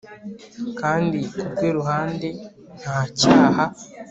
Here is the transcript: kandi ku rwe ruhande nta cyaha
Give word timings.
kandi 0.79 1.17
ku 1.33 1.41
rwe 1.51 1.67
ruhande 1.77 2.27
nta 2.79 2.99
cyaha 3.19 3.63